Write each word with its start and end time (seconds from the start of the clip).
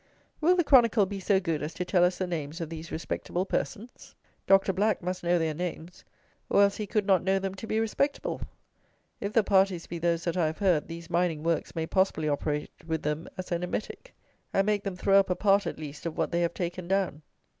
Will 0.41 0.55
the 0.55 0.63
Chronicle 0.63 1.05
be 1.05 1.19
so 1.19 1.39
good 1.39 1.61
as 1.61 1.75
to 1.75 1.85
tell 1.85 2.03
us 2.03 2.17
the 2.17 2.25
names 2.25 2.59
of 2.59 2.71
these 2.71 2.91
"respectable 2.91 3.45
persons"? 3.45 4.15
Doctor 4.47 4.73
Black 4.73 5.03
must 5.03 5.23
know 5.23 5.37
their 5.37 5.53
names; 5.53 6.03
or 6.49 6.63
else 6.63 6.77
he 6.77 6.87
could 6.87 7.05
not 7.05 7.23
know 7.23 7.37
them 7.37 7.53
to 7.53 7.67
be 7.67 7.79
respectable. 7.79 8.41
If 9.19 9.33
the 9.33 9.43
parties 9.43 9.85
be 9.85 9.99
those 9.99 10.23
that 10.23 10.37
I 10.37 10.47
have 10.47 10.57
heard, 10.57 10.87
these 10.87 11.11
mining 11.11 11.43
works 11.43 11.75
may 11.75 11.85
possibly 11.85 12.27
operate 12.27 12.71
with 12.83 13.03
them 13.03 13.29
as 13.37 13.51
an 13.51 13.61
emetic, 13.61 14.15
and 14.51 14.65
make 14.65 14.81
them 14.83 14.95
throw 14.95 15.19
up 15.19 15.29
a 15.29 15.35
part 15.35 15.67
at 15.67 15.77
least 15.77 16.07
of 16.07 16.17
what 16.17 16.31
they 16.31 16.41
have 16.41 16.55
taken 16.55 16.87
down. 16.87 17.21